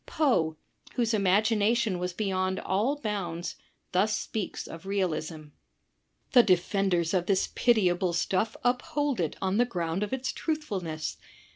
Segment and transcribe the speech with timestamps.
[0.07, 0.57] Poe,
[0.95, 3.55] whose imagination was beyond all bounds,
[3.91, 5.49] thus speaks of realism:
[6.31, 11.17] "The defenders of this pitiable stuff uphold it on the ground of its truthfulness.